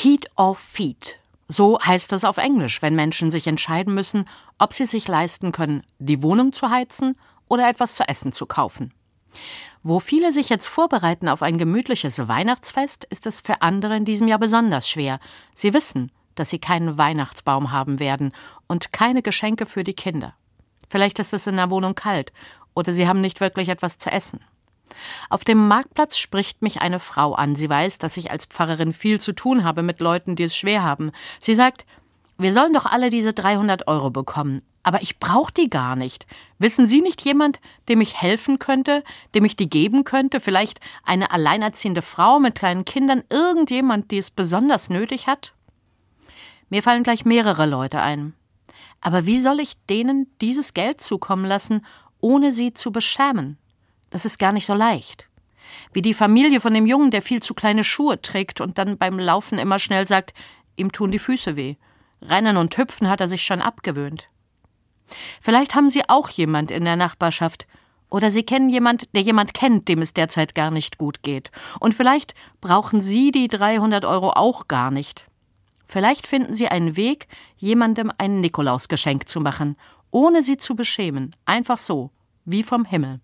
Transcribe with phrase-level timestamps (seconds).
[0.00, 1.18] Heat or Feed.
[1.48, 5.82] So heißt es auf Englisch, wenn Menschen sich entscheiden müssen, ob sie sich leisten können,
[5.98, 7.16] die Wohnung zu heizen
[7.48, 8.94] oder etwas zu essen zu kaufen.
[9.82, 14.28] Wo viele sich jetzt vorbereiten auf ein gemütliches Weihnachtsfest, ist es für andere in diesem
[14.28, 15.18] Jahr besonders schwer.
[15.52, 18.32] Sie wissen, dass sie keinen Weihnachtsbaum haben werden
[18.68, 20.32] und keine Geschenke für die Kinder.
[20.88, 22.32] Vielleicht ist es in der Wohnung kalt
[22.72, 24.44] oder sie haben nicht wirklich etwas zu essen.
[25.28, 27.54] Auf dem Marktplatz spricht mich eine Frau an.
[27.54, 30.82] Sie weiß, dass ich als Pfarrerin viel zu tun habe mit Leuten, die es schwer
[30.82, 31.12] haben.
[31.40, 31.84] Sie sagt,
[32.38, 34.62] wir sollen doch alle diese 300 Euro bekommen.
[34.82, 36.26] Aber ich brauche die gar nicht.
[36.58, 39.04] Wissen Sie nicht jemand, dem ich helfen könnte,
[39.34, 40.40] dem ich die geben könnte?
[40.40, 45.52] Vielleicht eine alleinerziehende Frau mit kleinen Kindern, irgendjemand, die es besonders nötig hat?
[46.70, 48.34] Mir fallen gleich mehrere Leute ein.
[49.00, 51.84] Aber wie soll ich denen dieses Geld zukommen lassen,
[52.20, 53.58] ohne sie zu beschämen?
[54.10, 55.27] Das ist gar nicht so leicht.
[55.92, 59.18] Wie die Familie von dem Jungen, der viel zu kleine Schuhe trägt und dann beim
[59.18, 60.34] Laufen immer schnell sagt,
[60.76, 61.76] ihm tun die Füße weh.
[62.22, 64.28] Rennen und Hüpfen hat er sich schon abgewöhnt.
[65.40, 67.66] Vielleicht haben Sie auch jemand in der Nachbarschaft,
[68.10, 71.50] oder Sie kennen jemand, der jemand kennt, dem es derzeit gar nicht gut geht.
[71.78, 75.26] Und vielleicht brauchen Sie die 300 Euro auch gar nicht.
[75.86, 79.76] Vielleicht finden Sie einen Weg, jemandem ein Nikolausgeschenk zu machen,
[80.10, 82.10] ohne sie zu beschämen, einfach so,
[82.44, 83.20] wie vom Himmel.